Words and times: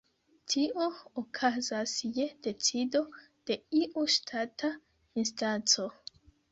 Tio 0.53 0.87
okazas 1.23 1.93
je 2.17 2.27
decido 2.49 3.05
de 3.51 3.61
iu 3.83 4.09
ŝtata 4.19 4.75
instanco. 5.25 5.93